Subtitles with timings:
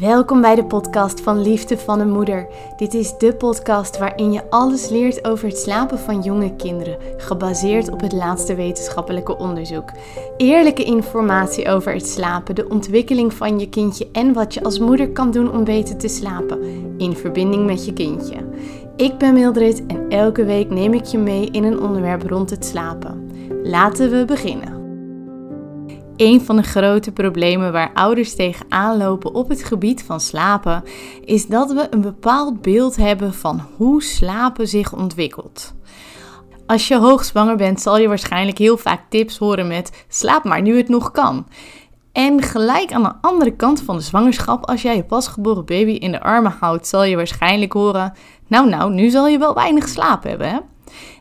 [0.00, 2.46] Welkom bij de podcast van Liefde van een Moeder.
[2.76, 7.90] Dit is de podcast waarin je alles leert over het slapen van jonge kinderen, gebaseerd
[7.90, 9.90] op het laatste wetenschappelijke onderzoek.
[10.36, 15.10] Eerlijke informatie over het slapen, de ontwikkeling van je kindje en wat je als moeder
[15.10, 16.62] kan doen om beter te slapen,
[16.98, 18.36] in verbinding met je kindje.
[18.96, 22.64] Ik ben Mildred en elke week neem ik je mee in een onderwerp rond het
[22.64, 23.30] slapen.
[23.62, 24.73] Laten we beginnen.
[26.16, 30.82] Een van de grote problemen waar ouders tegenaan lopen op het gebied van slapen
[31.24, 35.74] is dat we een bepaald beeld hebben van hoe slapen zich ontwikkelt.
[36.66, 40.76] Als je hoogzwanger bent, zal je waarschijnlijk heel vaak tips horen met slaap maar nu
[40.76, 41.46] het nog kan.
[42.12, 46.12] En gelijk aan de andere kant van de zwangerschap, als jij je pasgeboren baby in
[46.12, 48.12] de armen houdt, zal je waarschijnlijk horen:
[48.46, 50.58] Nou, nou, nu zal je wel weinig slaap hebben, hè?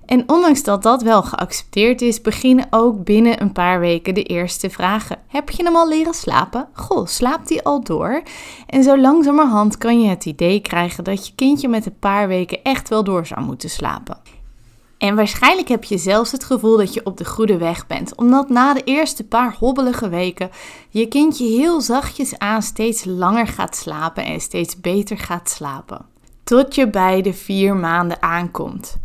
[0.05, 4.69] En ondanks dat dat wel geaccepteerd is, beginnen ook binnen een paar weken de eerste
[4.69, 5.17] vragen.
[5.27, 6.67] Heb je hem al leren slapen?
[6.73, 8.21] Goh, slaapt hij al door?
[8.67, 12.63] En zo langzamerhand kan je het idee krijgen dat je kindje met een paar weken
[12.63, 14.17] echt wel door zou moeten slapen.
[14.97, 18.49] En waarschijnlijk heb je zelfs het gevoel dat je op de goede weg bent, omdat
[18.49, 20.49] na de eerste paar hobbelige weken
[20.89, 26.05] je kindje heel zachtjes aan steeds langer gaat slapen en steeds beter gaat slapen.
[26.43, 28.97] Tot je bij de vier maanden aankomt.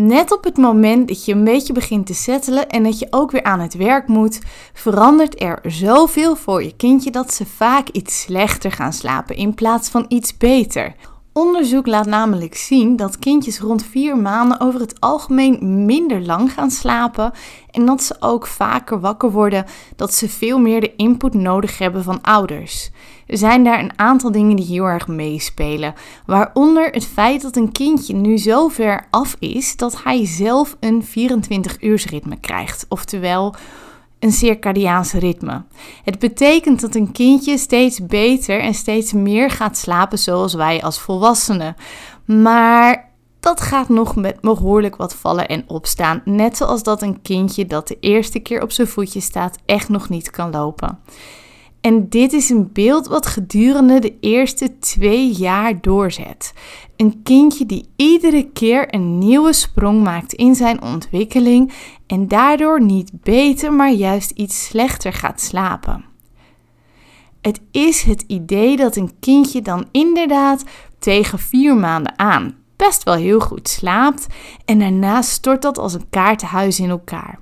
[0.00, 3.30] Net op het moment dat je een beetje begint te settelen en dat je ook
[3.30, 4.40] weer aan het werk moet,
[4.72, 9.88] verandert er zoveel voor je kindje dat ze vaak iets slechter gaan slapen in plaats
[9.88, 10.94] van iets beter.
[11.40, 16.70] Onderzoek laat namelijk zien dat kindjes rond vier maanden over het algemeen minder lang gaan
[16.70, 17.32] slapen
[17.70, 19.64] en dat ze ook vaker wakker worden,
[19.96, 22.90] dat ze veel meer de input nodig hebben van ouders.
[23.26, 25.94] Er zijn daar een aantal dingen die heel erg meespelen,
[26.26, 31.04] waaronder het feit dat een kindje nu zo ver af is dat hij zelf een
[31.04, 33.54] 24-uursritme krijgt, oftewel
[34.20, 35.64] een circadiaans ritme.
[36.04, 41.00] Het betekent dat een kindje steeds beter en steeds meer gaat slapen zoals wij als
[41.00, 41.76] volwassenen.
[42.24, 46.22] Maar dat gaat nog met behoorlijk wat vallen en opstaan.
[46.24, 50.08] Net zoals dat een kindje dat de eerste keer op zijn voetje staat echt nog
[50.08, 50.98] niet kan lopen.
[51.80, 56.52] En dit is een beeld wat gedurende de eerste twee jaar doorzet.
[56.96, 61.72] Een kindje die iedere keer een nieuwe sprong maakt in zijn ontwikkeling
[62.06, 66.04] en daardoor niet beter, maar juist iets slechter gaat slapen.
[67.40, 70.64] Het is het idee dat een kindje dan inderdaad
[70.98, 74.26] tegen vier maanden aan best wel heel goed slaapt
[74.64, 77.38] en daarna stort dat als een kaartenhuis in elkaar.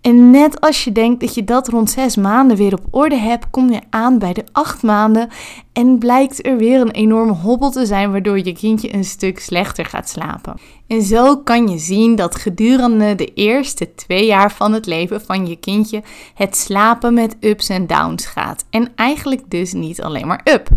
[0.00, 3.50] En net als je denkt dat je dat rond zes maanden weer op orde hebt,
[3.50, 5.28] kom je aan bij de acht maanden
[5.72, 9.84] en blijkt er weer een enorme hobbel te zijn waardoor je kindje een stuk slechter
[9.84, 10.58] gaat slapen.
[10.86, 15.46] En zo kan je zien dat gedurende de eerste twee jaar van het leven van
[15.46, 16.02] je kindje
[16.34, 18.64] het slapen met ups en downs gaat.
[18.70, 20.68] En eigenlijk dus niet alleen maar up.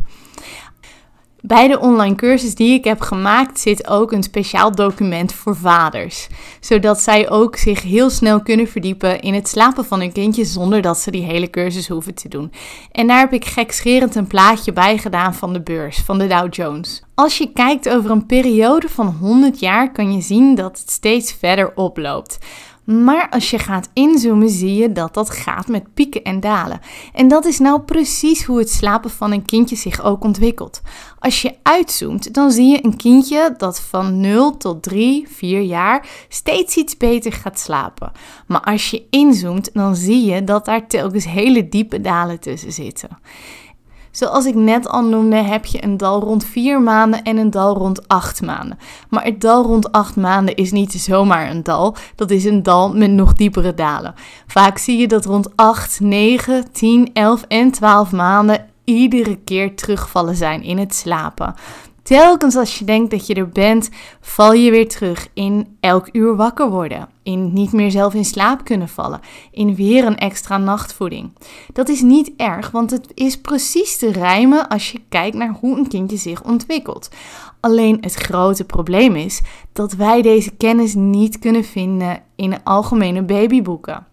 [1.47, 6.27] Bij de online cursus die ik heb gemaakt zit ook een speciaal document voor vaders.
[6.59, 10.81] Zodat zij ook zich heel snel kunnen verdiepen in het slapen van hun kindje zonder
[10.81, 12.51] dat ze die hele cursus hoeven te doen.
[12.91, 16.53] En daar heb ik gekscherend een plaatje bij gedaan van de beurs, van de Dow
[16.53, 17.03] Jones.
[17.15, 21.33] Als je kijkt over een periode van 100 jaar kan je zien dat het steeds
[21.33, 22.37] verder oploopt.
[22.85, 26.79] Maar als je gaat inzoomen, zie je dat dat gaat met pieken en dalen.
[27.13, 30.81] En dat is nou precies hoe het slapen van een kindje zich ook ontwikkelt.
[31.19, 36.07] Als je uitzoomt, dan zie je een kindje dat van 0 tot 3, 4 jaar
[36.29, 38.11] steeds iets beter gaat slapen.
[38.47, 43.09] Maar als je inzoomt, dan zie je dat daar telkens hele diepe dalen tussen zitten.
[44.15, 47.75] Zoals ik net al noemde, heb je een dal rond 4 maanden en een dal
[47.75, 48.77] rond 8 maanden.
[49.09, 52.93] Maar het dal rond 8 maanden is niet zomaar een dal, dat is een dal
[52.93, 54.13] met nog diepere dalen.
[54.47, 60.35] Vaak zie je dat rond 8, 9, 10, 11 en 12 maanden iedere keer terugvallen
[60.35, 61.55] zijn in het slapen.
[62.05, 63.89] Telkens als je denkt dat je er bent,
[64.21, 67.09] val je weer terug in elk uur wakker worden.
[67.23, 69.19] In niet meer zelf in slaap kunnen vallen.
[69.51, 71.31] In weer een extra nachtvoeding.
[71.73, 75.77] Dat is niet erg, want het is precies te rijmen als je kijkt naar hoe
[75.77, 77.09] een kindje zich ontwikkelt.
[77.59, 79.41] Alleen het grote probleem is
[79.73, 84.07] dat wij deze kennis niet kunnen vinden in algemene babyboeken.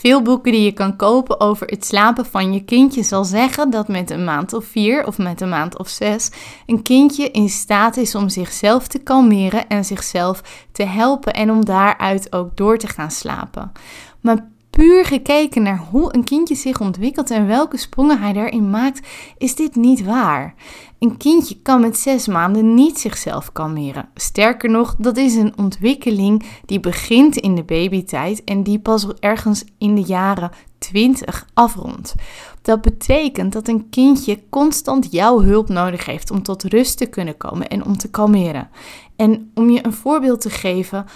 [0.00, 3.88] Veel boeken die je kan kopen over het slapen van je kindje zal zeggen dat
[3.88, 6.30] met een maand of vier of met een maand of zes
[6.66, 11.64] een kindje in staat is om zichzelf te kalmeren en zichzelf te helpen en om
[11.64, 13.72] daaruit ook door te gaan slapen.
[14.20, 19.08] Maar puur gekeken naar hoe een kindje zich ontwikkelt en welke sprongen hij daarin maakt,
[19.38, 20.54] is dit niet waar.
[20.98, 24.08] Een kindje kan met zes maanden niet zichzelf kalmeren.
[24.14, 29.64] Sterker nog, dat is een ontwikkeling die begint in de babytijd en die pas ergens
[29.78, 32.14] in de jaren 20 afrondt.
[32.62, 37.36] Dat betekent dat een kindje constant jouw hulp nodig heeft om tot rust te kunnen
[37.36, 38.70] komen en om te kalmeren.
[39.16, 41.06] En om je een voorbeeld te geven,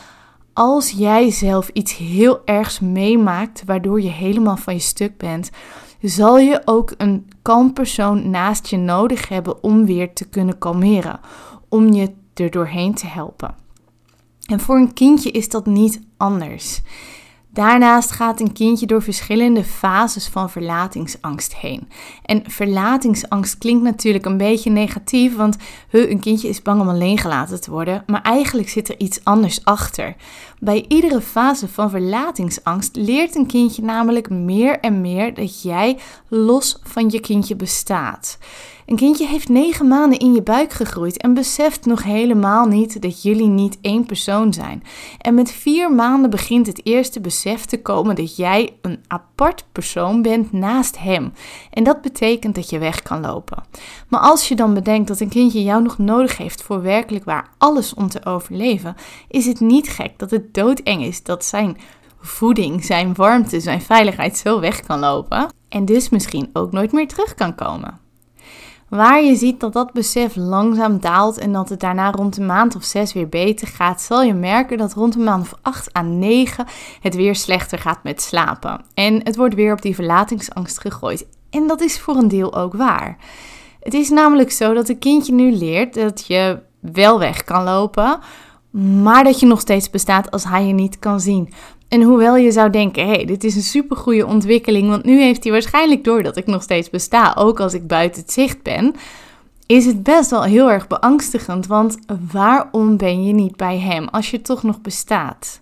[0.54, 5.50] als jij zelf iets heel ergs meemaakt waardoor je helemaal van je stuk bent,
[6.00, 11.20] zal je ook een kalm persoon naast je nodig hebben om weer te kunnen kalmeren,
[11.68, 13.54] om je er doorheen te helpen.
[14.44, 16.82] En voor een kindje is dat niet anders.
[17.54, 21.88] Daarnaast gaat een kindje door verschillende fases van verlatingsangst heen.
[22.24, 25.56] En verlatingsangst klinkt natuurlijk een beetje negatief, want
[25.90, 29.64] een kindje is bang om alleen gelaten te worden, maar eigenlijk zit er iets anders
[29.64, 30.14] achter.
[30.64, 36.78] Bij iedere fase van verlatingsangst leert een kindje namelijk meer en meer dat jij los
[36.82, 38.38] van je kindje bestaat.
[38.86, 43.22] Een kindje heeft negen maanden in je buik gegroeid en beseft nog helemaal niet dat
[43.22, 44.82] jullie niet één persoon zijn.
[45.20, 50.22] En met vier maanden begint het eerste besef te komen dat jij een apart persoon
[50.22, 51.32] bent naast hem.
[51.70, 53.64] En dat betekent dat je weg kan lopen.
[54.08, 57.48] Maar als je dan bedenkt dat een kindje jou nog nodig heeft voor werkelijk waar
[57.58, 58.94] alles om te overleven,
[59.28, 61.76] is het niet gek dat het doodeng is dat zijn
[62.20, 65.52] voeding, zijn warmte, zijn veiligheid zo weg kan lopen.
[65.68, 68.00] En dus misschien ook nooit meer terug kan komen.
[68.88, 72.76] Waar je ziet dat dat besef langzaam daalt en dat het daarna rond een maand
[72.76, 76.02] of zes weer beter gaat, zal je merken dat rond een maand of acht à
[76.02, 76.66] negen
[77.00, 78.84] het weer slechter gaat met slapen.
[78.94, 81.26] En het wordt weer op die verlatingsangst gegooid.
[81.50, 83.16] En dat is voor een deel ook waar.
[83.80, 88.18] Het is namelijk zo dat een kindje nu leert dat je wel weg kan lopen,
[88.74, 91.52] maar dat je nog steeds bestaat als hij je niet kan zien.
[91.88, 95.42] En hoewel je zou denken, hé, hey, dit is een supergoeie ontwikkeling, want nu heeft
[95.42, 98.94] hij waarschijnlijk door dat ik nog steeds besta, ook als ik buiten het zicht ben,
[99.66, 101.98] is het best wel heel erg beangstigend, want
[102.32, 105.60] waarom ben je niet bij hem als je toch nog bestaat?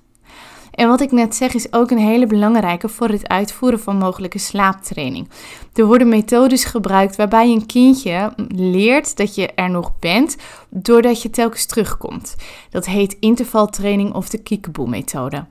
[0.73, 4.39] En wat ik net zeg is ook een hele belangrijke voor het uitvoeren van mogelijke
[4.39, 5.29] slaaptraining.
[5.75, 10.37] Er worden methodes gebruikt waarbij een kindje leert dat je er nog bent
[10.69, 12.37] doordat je telkens terugkomt.
[12.71, 15.45] Dat heet intervaltraining of de kiekeboe-methode.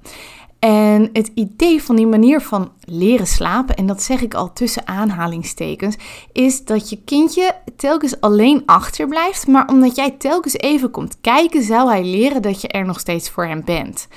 [0.60, 4.88] En het idee van die manier van leren slapen, en dat zeg ik al tussen
[4.88, 5.96] aanhalingstekens,
[6.32, 11.90] is dat je kindje telkens alleen achterblijft, maar omdat jij telkens even komt kijken, zou
[11.90, 14.08] hij leren dat je er nog steeds voor hem bent.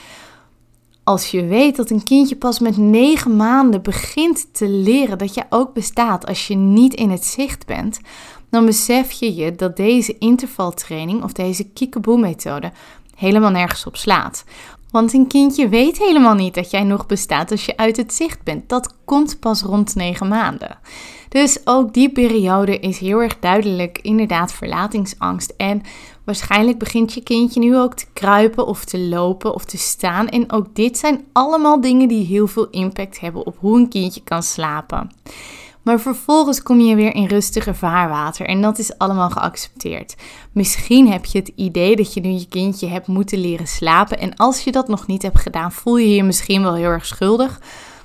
[1.05, 5.45] Als je weet dat een kindje pas met negen maanden begint te leren dat je
[5.49, 8.01] ook bestaat als je niet in het zicht bent,
[8.51, 12.73] dan besef je je dat deze intervaltraining of deze kiekeboe-methode
[13.15, 14.45] helemaal nergens op slaat.
[14.94, 18.43] Want een kindje weet helemaal niet dat jij nog bestaat als je uit het zicht
[18.43, 18.69] bent.
[18.69, 20.79] Dat komt pas rond 9 maanden.
[21.29, 25.55] Dus ook die periode is heel erg duidelijk inderdaad verlatingsangst.
[25.56, 25.82] En
[26.25, 30.29] waarschijnlijk begint je kindje nu ook te kruipen of te lopen of te staan.
[30.29, 34.23] En ook dit zijn allemaal dingen die heel veel impact hebben op hoe een kindje
[34.25, 35.11] kan slapen.
[35.84, 40.14] Maar vervolgens kom je weer in rustiger vaarwater en dat is allemaal geaccepteerd.
[40.52, 44.36] Misschien heb je het idee dat je nu je kindje hebt moeten leren slapen en
[44.36, 47.60] als je dat nog niet hebt gedaan, voel je je misschien wel heel erg schuldig.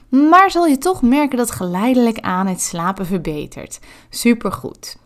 [0.09, 3.79] Maar zal je toch merken dat geleidelijk aan het slapen verbetert.
[4.09, 4.97] Supergoed.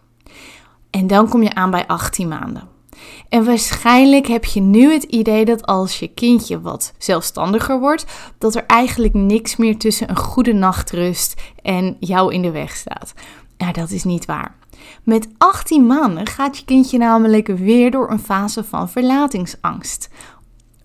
[0.89, 2.72] En dan kom je aan bij 18 maanden.
[3.29, 8.05] En waarschijnlijk heb je nu het idee dat als je kindje wat zelfstandiger wordt,
[8.37, 13.13] dat er eigenlijk niks meer tussen een goede nachtrust en jou in de weg staat.
[13.57, 14.55] Nou, dat is niet waar.
[15.03, 20.09] Met 18 maanden gaat je kindje namelijk weer door een fase van verlatingsangst.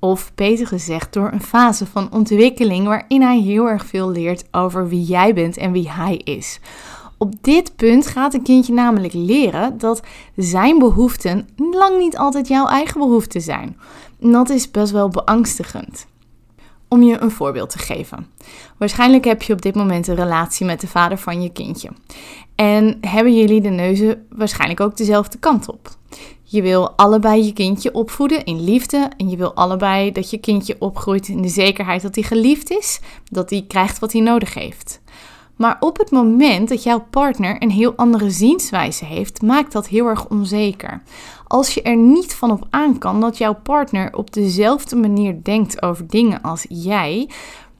[0.00, 4.88] Of beter gezegd, door een fase van ontwikkeling waarin hij heel erg veel leert over
[4.88, 6.60] wie jij bent en wie hij is.
[7.18, 10.02] Op dit punt gaat een kindje namelijk leren dat
[10.36, 13.76] zijn behoeften lang niet altijd jouw eigen behoeften zijn.
[14.20, 16.06] En dat is best wel beangstigend.
[16.88, 18.26] Om je een voorbeeld te geven.
[18.76, 21.90] Waarschijnlijk heb je op dit moment een relatie met de vader van je kindje.
[22.54, 25.96] En hebben jullie de neuzen waarschijnlijk ook dezelfde kant op.
[26.42, 29.10] Je wil allebei je kindje opvoeden in liefde.
[29.16, 33.00] En je wil allebei dat je kindje opgroeit in de zekerheid dat hij geliefd is.
[33.24, 35.00] Dat hij krijgt wat hij nodig heeft.
[35.58, 40.06] Maar op het moment dat jouw partner een heel andere zienswijze heeft, maakt dat heel
[40.06, 41.02] erg onzeker.
[41.46, 45.82] Als je er niet van op aan kan dat jouw partner op dezelfde manier denkt
[45.82, 47.30] over dingen als jij,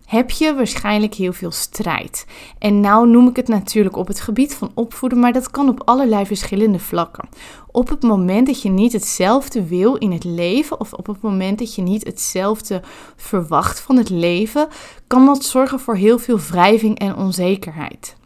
[0.08, 2.26] heb je waarschijnlijk heel veel strijd.
[2.58, 5.82] En nou noem ik het natuurlijk op het gebied van opvoeden, maar dat kan op
[5.84, 7.28] allerlei verschillende vlakken.
[7.70, 11.58] Op het moment dat je niet hetzelfde wil in het leven, of op het moment
[11.58, 12.82] dat je niet hetzelfde
[13.16, 14.68] verwacht van het leven,
[15.06, 18.16] kan dat zorgen voor heel veel wrijving en onzekerheid.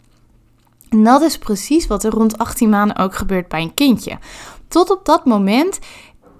[0.89, 4.19] En dat is precies wat er rond 18 maanden ook gebeurt bij een kindje.
[4.69, 5.79] Tot op dat moment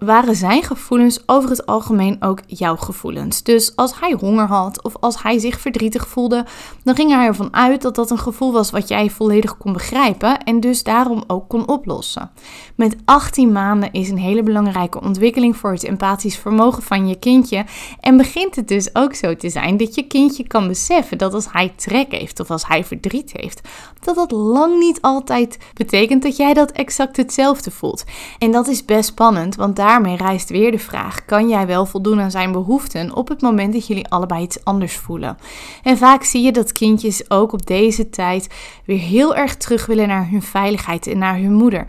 [0.05, 3.43] waren zijn gevoelens over het algemeen ook jouw gevoelens.
[3.43, 6.45] Dus als hij honger had of als hij zich verdrietig voelde,
[6.85, 10.39] dan ging hij ervan uit dat dat een gevoel was wat jij volledig kon begrijpen
[10.39, 12.31] en dus daarom ook kon oplossen.
[12.75, 17.65] Met 18 maanden is een hele belangrijke ontwikkeling voor het empathisch vermogen van je kindje
[18.01, 21.53] en begint het dus ook zo te zijn dat je kindje kan beseffen dat als
[21.53, 23.61] hij trek heeft of als hij verdriet heeft,
[24.01, 28.05] dat dat lang niet altijd betekent dat jij dat exact hetzelfde voelt.
[28.39, 32.21] En dat is best spannend, want daarmee rijst weer de vraag: kan jij wel voldoen
[32.21, 35.37] aan zijn behoeften op het moment dat jullie allebei iets anders voelen?
[35.83, 38.49] En vaak zie je dat kindjes ook op deze tijd
[38.85, 41.87] weer heel erg terug willen naar hun veiligheid en naar hun moeder.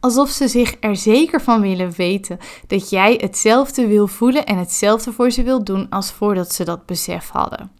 [0.00, 5.12] Alsof ze zich er zeker van willen weten dat jij hetzelfde wil voelen en hetzelfde
[5.12, 7.70] voor ze wil doen als voordat ze dat besef hadden.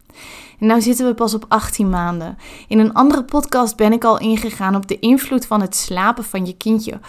[0.58, 2.38] En nu zitten we pas op 18 maanden.
[2.68, 6.46] In een andere podcast ben ik al ingegaan op de invloed van het slapen van
[6.46, 7.00] je kindje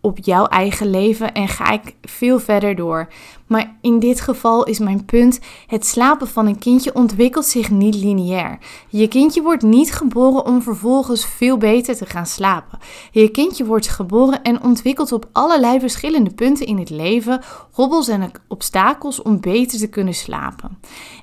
[0.00, 3.08] op jouw eigen leven en ga ik veel verder door.
[3.50, 7.94] Maar in dit geval is mijn punt: het slapen van een kindje ontwikkelt zich niet
[7.94, 8.58] lineair.
[8.88, 12.78] Je kindje wordt niet geboren om vervolgens veel beter te gaan slapen.
[13.10, 17.40] Je kindje wordt geboren en ontwikkelt op allerlei verschillende punten in het leven
[17.72, 20.78] hobbels en obstakels om beter te kunnen slapen.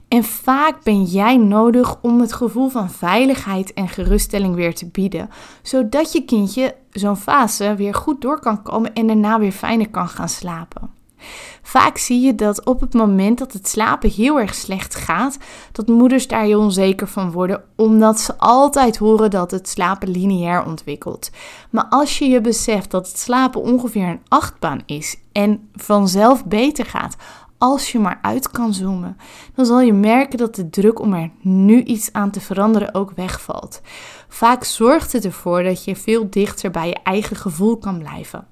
[0.08, 5.30] En vaak ben jij nodig om het gevoel van veiligheid en geruststelling weer te bieden,
[5.62, 10.08] zodat je kindje zo'n fase weer goed door kan komen en daarna weer fijner kan
[10.08, 10.97] gaan slapen.
[11.62, 15.38] Vaak zie je dat op het moment dat het slapen heel erg slecht gaat,
[15.72, 20.66] dat moeders daar heel onzeker van worden, omdat ze altijd horen dat het slapen lineair
[20.66, 21.30] ontwikkelt.
[21.70, 26.86] Maar als je je beseft dat het slapen ongeveer een achtbaan is en vanzelf beter
[26.86, 27.16] gaat
[27.58, 29.18] als je maar uit kan zoomen,
[29.56, 33.12] dan zal je merken dat de druk om er nu iets aan te veranderen ook
[33.16, 33.82] wegvalt.
[34.28, 38.48] Vaak zorgt het ervoor dat je veel dichter bij je eigen gevoel kan blijven.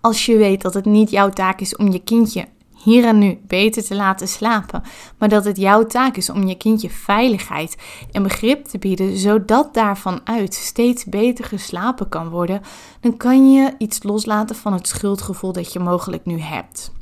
[0.00, 2.46] Als je weet dat het niet jouw taak is om je kindje
[2.82, 4.82] hier en nu beter te laten slapen,
[5.18, 7.76] maar dat het jouw taak is om je kindje veiligheid
[8.12, 12.60] en begrip te bieden, zodat daarvan uit steeds beter geslapen kan worden,
[13.00, 16.96] dan kan je iets loslaten van het schuldgevoel dat je mogelijk nu hebt.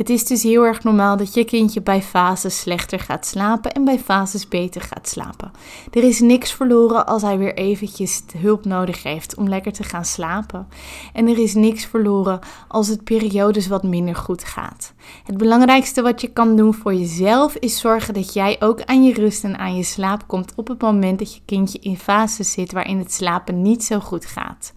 [0.00, 3.84] Het is dus heel erg normaal dat je kindje bij fases slechter gaat slapen en
[3.84, 5.50] bij fases beter gaat slapen.
[5.90, 10.04] Er is niks verloren als hij weer eventjes hulp nodig heeft om lekker te gaan
[10.04, 10.68] slapen.
[11.12, 14.92] En er is niks verloren als het periodes wat minder goed gaat.
[15.24, 19.14] Het belangrijkste wat je kan doen voor jezelf is zorgen dat jij ook aan je
[19.14, 22.72] rust en aan je slaap komt op het moment dat je kindje in fases zit
[22.72, 24.72] waarin het slapen niet zo goed gaat.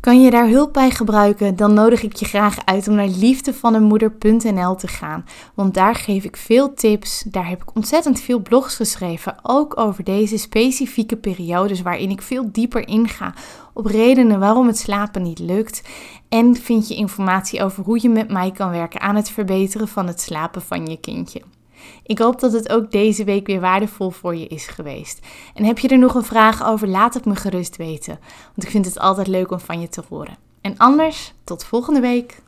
[0.00, 4.74] Kan je daar hulp bij gebruiken, dan nodig ik je graag uit om naar liefdevaneenmoeder.nl
[4.74, 5.24] te gaan.
[5.54, 10.04] Want daar geef ik veel tips, daar heb ik ontzettend veel blogs geschreven, ook over
[10.04, 13.34] deze specifieke periodes waarin ik veel dieper inga
[13.72, 15.82] op redenen waarom het slapen niet lukt.
[16.28, 20.06] En vind je informatie over hoe je met mij kan werken aan het verbeteren van
[20.06, 21.42] het slapen van je kindje.
[22.02, 25.26] Ik hoop dat het ook deze week weer waardevol voor je is geweest.
[25.54, 28.18] En heb je er nog een vraag over, laat het me gerust weten.
[28.44, 30.36] Want ik vind het altijd leuk om van je te horen.
[30.60, 32.42] En anders, tot volgende week.